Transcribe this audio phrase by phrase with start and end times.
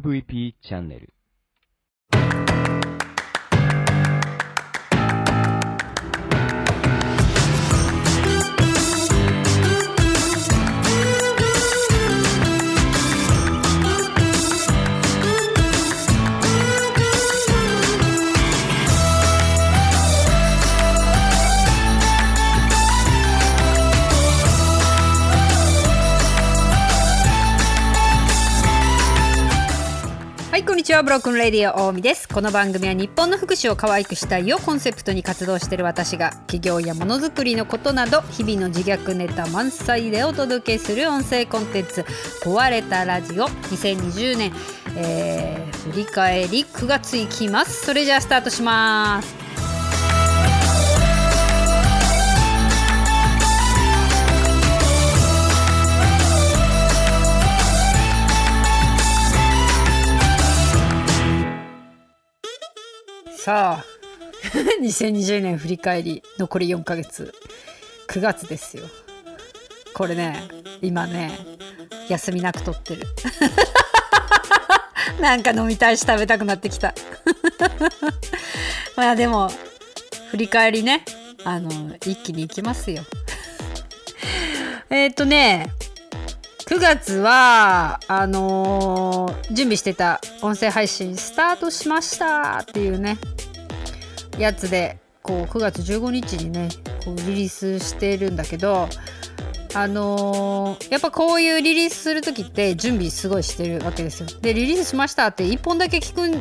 [0.00, 1.12] MVP チャンネル。
[30.62, 31.02] いこんにちは。
[31.02, 42.02] ブロックンレディオ大見ですこの番組は日本の福祉を可愛くしたいをコンセプトに活動している私が企業やものづくりのことなど日々の自虐ネタ満載でお届けする音声コンテンツ
[42.44, 44.52] 壊れたラジオ2020年、
[44.96, 47.86] えー振り返り9月いきます。
[47.86, 49.41] それじゃあスタートします。
[63.42, 63.84] さあ。
[64.80, 67.34] 2020年振り返り残り4ヶ月。
[68.06, 68.84] 9月ですよ。
[69.94, 70.44] これね
[70.80, 71.32] 今ね
[72.08, 73.02] 休みなく撮ってる。
[75.20, 76.94] なんか飲みたいし食べたくなってきた。
[78.94, 79.50] まあでも
[80.30, 81.04] 振り返りね
[81.42, 83.02] あの一気にいきますよ。
[84.88, 85.72] えっとね
[86.66, 93.18] 9月はあのー準備してた音声配信スタートしましたっていうね。
[94.38, 96.68] やつでこう9月15日にね
[97.04, 98.88] こうリリースしてるんだけど
[99.74, 104.28] あのーやっぱこういうリリースする時って準備すごいしてるわけですよ。
[104.40, 106.40] でリリースしましたって1本だけ聞くん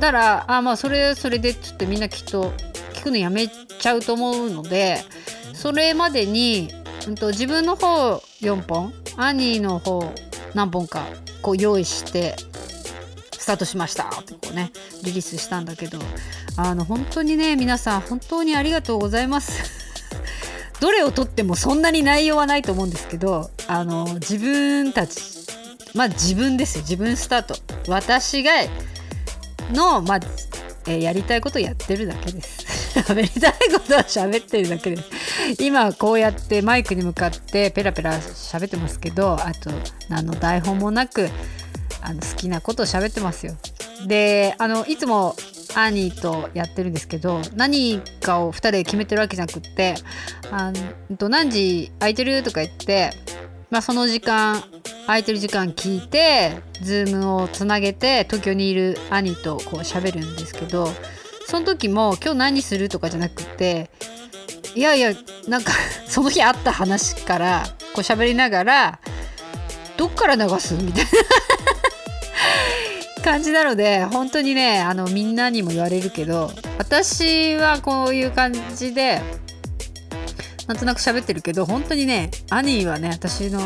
[0.00, 2.52] だらあまあそれそれでちょっとみんなきっと
[2.94, 4.98] 聞くのやめちゃうと思うので
[5.54, 6.68] それまでに、
[7.06, 10.12] うん、と自分の方4本兄の方
[10.54, 11.06] 何本か
[11.42, 12.34] こう用意して
[13.46, 14.08] スタートしました。
[14.08, 14.72] ってこうね
[15.04, 16.00] リリースしたんだけど。
[16.56, 19.62] あの本当にね皆さん本当にありがとうございます。
[20.80, 25.22] どれをとってもそんなに内容はないと思うんですけどあの自分たち
[25.94, 26.82] まあ自分ですよ。
[26.82, 27.54] 自分スタート。
[27.86, 28.50] 私が
[29.70, 30.20] の、まあ
[30.88, 32.98] えーやりたいことやってるだけです。
[32.98, 35.04] 喋りたいことは喋ってるだけです。
[35.60, 39.70] 今こうやってマイクに向かってペラペラ喋ってますけどあと
[40.08, 41.30] 何の台本もなく
[42.06, 43.54] あの好きなことを喋ってますよ。
[44.06, 45.34] であのいつも
[45.74, 49.96] 兄とやってるんですけど何かを2人で決めてるわけじゃなくって
[50.50, 50.72] あ
[51.10, 53.10] の何時空いてるとか言って、
[53.70, 54.62] まあ、その時間
[55.06, 60.88] 空いてる時間聞いてズームをつなげて東京にいる兄とこう喋るんですけど
[61.46, 63.90] その時も今日何するとかじゃなくて
[64.74, 65.12] いやいや
[65.48, 65.72] なんか
[66.06, 69.00] その日あった話からこう喋りながら
[69.96, 70.74] どっから流す？
[70.74, 71.10] みたいな。
[73.26, 76.48] 感じなので本当にねあのみんなにも言われるけど
[76.78, 79.20] 私はこういう感じで
[80.68, 83.58] なんとなく喋ってるけど本当にね兄はね私の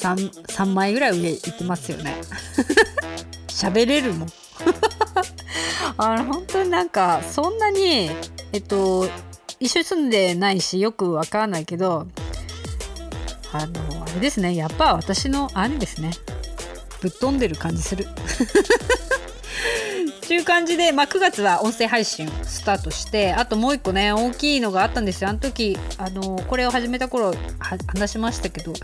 [0.00, 2.16] 3, 3枚ぐらい上行ってますよね。
[3.46, 4.28] 喋れるもん。
[5.96, 8.10] あの本当になんかそんなに
[8.52, 9.08] えっと
[9.60, 12.08] 一緒に住んでないしよくわからないけど
[13.52, 16.10] あのあれですねやっぱ私の兄ですね。
[17.00, 18.06] ぶっ飛んでる感じする。
[20.28, 25.30] っていう感じで、まあ、9月は音声配信スタートしてあともう一個ね大きいのがあったんですよ。
[25.30, 28.74] あの時あのこれを始めた頃話しましたけど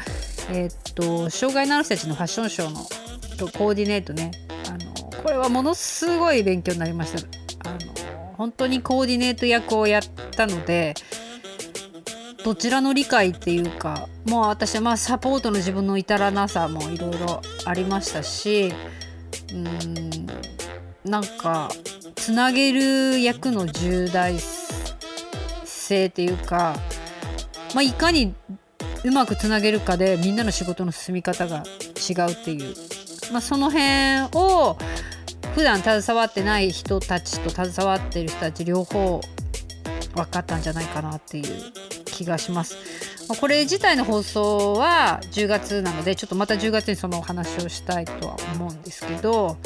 [0.50, 2.88] えーっと障害のある人たちのファッションショーの
[3.36, 4.30] とコーディネートね。
[4.68, 7.68] あのこれはものすごい勉強になりました。
[7.68, 7.78] あの
[8.36, 10.94] 本当にコーディネート役をやったので
[12.44, 18.72] どちらの理解っていうかもう私はまあサポートの自分の至らなさもいろいろありましたし
[19.50, 20.26] うーん
[21.10, 21.70] なんか
[22.16, 24.38] つなげる役の重大
[25.64, 26.76] 性っていうか、
[27.74, 28.34] まあ、いかに
[29.04, 31.62] うまくつなげるかでみんなの仕事の進み方が
[32.08, 32.74] 違うっていう、
[33.32, 34.76] まあ、その辺を
[35.54, 39.20] 普段携わってない人たちと携わってる人たち両方
[40.14, 41.72] 分かったんじゃないかなっていう
[42.14, 42.76] 気がします。
[43.28, 49.56] まこれ自体の放送は10月なのでちょっとまた10月にそのお話をしたいとは思うんですけど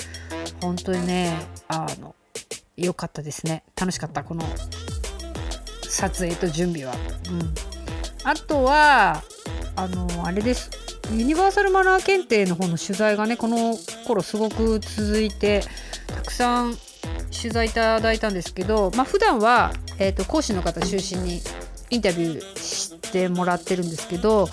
[0.60, 1.36] 本当にね
[1.68, 2.14] あの
[2.76, 4.44] 良かったですね楽しかったこの
[5.82, 6.94] 撮影と準備は。
[7.30, 7.54] うん、
[8.24, 9.22] あとは
[9.76, 10.70] あのあれです
[11.12, 15.62] ユニバーサルマナー検定の方の取材がねこの頃すごく続いて
[16.06, 16.76] たくさん
[17.30, 21.40] 取材いただいたんですけど、まあ普段は、えー、と講師の方中心に
[21.90, 24.48] インタビューしてもらってるんですけど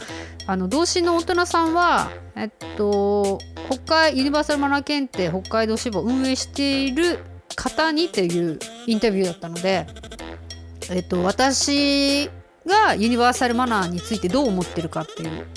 [0.48, 3.40] あの同心の大人さんは、えっと、
[3.70, 7.20] 北海ユニバーサルマナー検定北海道支部を運営している
[7.56, 9.88] 方にっていうインタビューだったので、
[10.92, 12.30] えっと、私
[12.66, 15.48] がユニバーサルマナーについてどう思ってるかっていう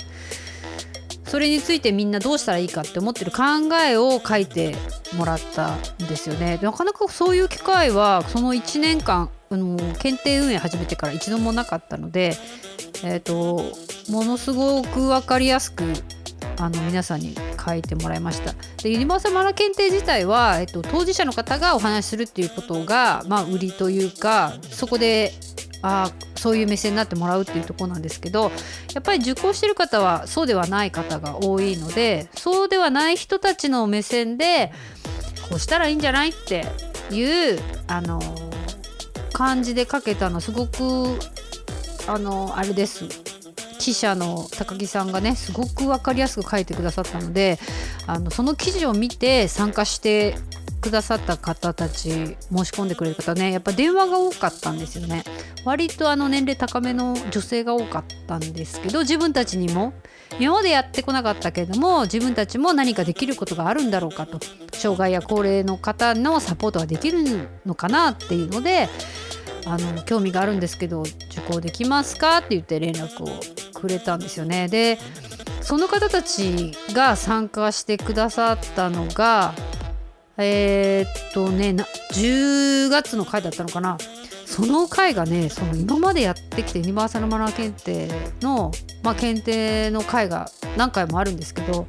[1.29, 3.43] それについてみんなどうしたらいいかって思ってる考
[3.87, 4.75] えを書いて
[5.15, 6.57] もらったんですよね。
[6.59, 12.33] なかなかそういう機会はその1年間あの検定運営始めてから一度もなかったので、
[13.03, 13.63] えーと、
[14.11, 15.83] ものすごく分かりやすく
[16.57, 17.35] あの皆さんに
[17.65, 18.53] 書いてもらいました。
[18.83, 25.31] でユニバーサルマナ検定自体は、えっと、当事者の方がお話しするっていうことが、まあ、売りというかそこで
[25.81, 28.51] あそういう目線になってもらうっていうとこなんですけど
[28.93, 34.71] やっぱり受講してる方はそうではない方が多いのでそうではない人たちの目線で
[35.49, 36.65] こうしたらいいんじゃないって
[37.11, 38.19] いうあの
[39.39, 41.17] 感じで書けたのすごく
[42.09, 43.05] あのあれです。
[43.79, 47.57] 記者の高木さんがねすごく分かりやすく書いてくださったので
[48.05, 50.35] あのその記事を見て参加して
[50.79, 52.35] くださった方たち申し
[52.71, 55.23] 込んでくれる方ねやっぱ電話が多かったんですよね。
[55.65, 59.93] 割とあの年齢高めの女性が多かったんですけど自分たちにも
[60.39, 64.39] 今までやってこなかったけれども自分たちも何かできることがあるんだろうかと
[64.73, 68.87] 障害や高齢の方のサポートができるのかなっていうので
[69.65, 73.27] あの興味があるんですけど受講できますかって言って連絡を
[73.73, 74.67] くれたんですよね。
[74.67, 74.97] で
[75.61, 79.53] その方たちが参加してくださったのが
[80.39, 81.75] えー、っとね
[82.13, 83.97] 10月の回だったのかな。
[84.45, 88.09] その回がねその今までやってきてユニバーサルマナー検定
[88.41, 88.71] の、
[89.03, 91.85] まあ、検定の回が何回もあるんですけど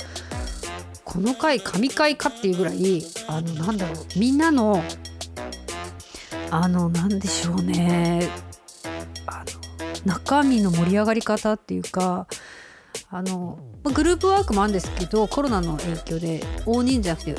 [1.04, 4.82] この回神回かっていうぐらいあのなんだろうみんなの
[6.50, 8.28] あのなんでしょうね。
[9.26, 9.42] あ
[10.04, 12.26] の中身の盛り上がり方っていうか
[13.10, 17.34] あのグループワークもあるんですけどコロナの影響で大人数じゃなくて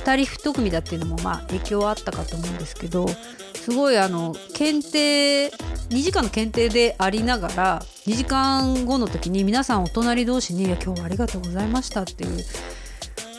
[0.00, 3.06] 2人1組だっていうのもまあ影響はあったかと思うんですけど
[3.54, 12.44] すごいあの検定2時間の検定でありながら2時間後の時に皆さんお隣同士に「いや今日はありがとうございました」っていう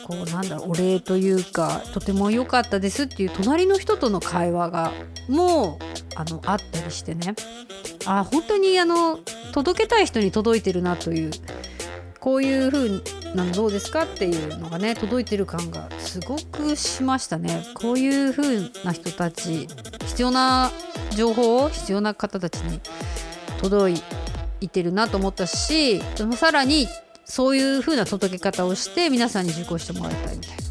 [0.06, 4.92] こうなんだろうお礼というかとても良かったですっていう隣の人との会話が
[5.28, 5.84] もう
[6.14, 7.34] あのあったりしてね。
[8.04, 9.20] あ本当にあの
[9.52, 11.30] 届けたい人に届いてるなという
[12.18, 13.00] こういう風
[13.34, 17.64] なのどうですかっていうのがね届いてる感がすごくしましたね。
[17.74, 19.68] こういう風な人たち
[20.06, 20.70] 必要な
[21.16, 22.80] 情報を必要な方たちに
[23.60, 23.94] 届
[24.60, 26.02] いてるなと思ったし
[26.36, 26.88] さらに
[27.24, 30.62] そういう風な届け方をして皆さんに受講してもらいたいみたいな。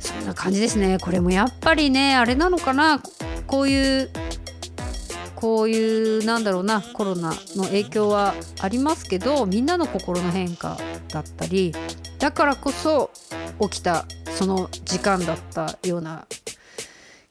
[0.00, 0.98] そんな感じですね。
[0.98, 3.02] これもやっぱりねあれなのかな？
[3.46, 4.10] こういう
[5.36, 10.78] こういうなんだろうなコロナの影響はありますけどみんなの心の変化
[11.08, 11.72] だったり
[12.18, 13.10] だからこそ
[13.60, 16.26] 起きたその時間だったような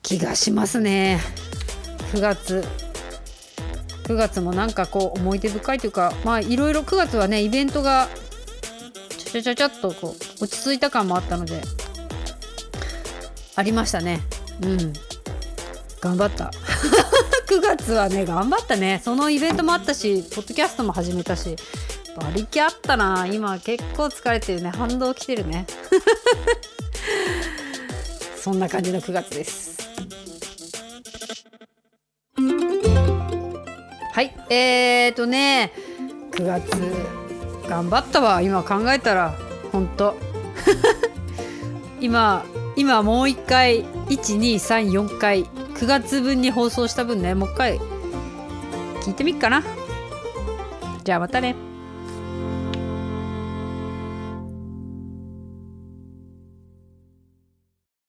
[0.01, 1.19] 気がしますね。
[2.13, 2.63] 9月
[4.03, 8.07] 9月もなんかこう思い出深いというかまあいろいろ9月はねイベントが
[9.17, 11.61] ちゃちゃちゃちゃっとこう落ち着いた感もあったので
[13.55, 14.21] ありましたね。
[14.61, 14.93] うん。
[16.01, 16.51] 頑張った。
[17.47, 19.01] 9月はね頑張ったね。
[19.03, 21.55] そのイベントもあったしポッドキャストも始めたし
[22.17, 23.27] 馬力あったな。
[23.27, 24.71] 今結構疲れてるね。
[24.71, 25.67] 反動きてるね。
[28.35, 29.77] そんな感じの9月です。
[34.11, 34.35] はい。
[34.49, 35.71] えーとね
[36.31, 36.63] 9月
[37.69, 38.41] 頑張ったわ。
[38.41, 39.35] 今考えたら
[39.71, 40.15] ほんと。
[42.01, 42.43] 今
[42.75, 47.35] 今もう一回1234回9月分に放送した分ね。
[47.35, 47.79] もう一回
[49.03, 49.61] 聞いてみっかな。
[51.03, 51.55] じゃあまたね。